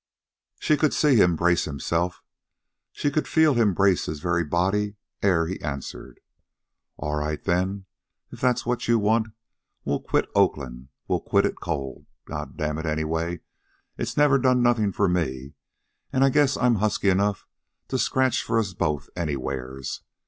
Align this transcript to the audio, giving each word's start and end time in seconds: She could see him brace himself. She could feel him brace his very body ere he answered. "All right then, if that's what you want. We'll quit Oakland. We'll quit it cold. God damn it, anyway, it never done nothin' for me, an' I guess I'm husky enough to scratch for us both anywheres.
She 0.59 0.77
could 0.77 0.95
see 0.95 1.15
him 1.17 1.35
brace 1.35 1.65
himself. 1.65 2.23
She 2.91 3.11
could 3.11 3.27
feel 3.27 3.53
him 3.53 3.75
brace 3.75 4.07
his 4.07 4.19
very 4.19 4.43
body 4.43 4.95
ere 5.21 5.45
he 5.45 5.61
answered. 5.61 6.19
"All 6.97 7.17
right 7.17 7.43
then, 7.43 7.85
if 8.31 8.41
that's 8.41 8.65
what 8.65 8.87
you 8.87 8.97
want. 8.97 9.27
We'll 9.85 9.99
quit 9.99 10.27
Oakland. 10.33 10.87
We'll 11.07 11.19
quit 11.19 11.45
it 11.45 11.59
cold. 11.61 12.07
God 12.25 12.57
damn 12.57 12.79
it, 12.79 12.87
anyway, 12.87 13.41
it 13.95 14.17
never 14.17 14.39
done 14.39 14.63
nothin' 14.63 14.91
for 14.91 15.07
me, 15.07 15.53
an' 16.11 16.23
I 16.23 16.31
guess 16.31 16.57
I'm 16.57 16.77
husky 16.81 17.09
enough 17.09 17.45
to 17.89 17.99
scratch 17.99 18.41
for 18.41 18.57
us 18.57 18.73
both 18.73 19.07
anywheres. 19.15 20.01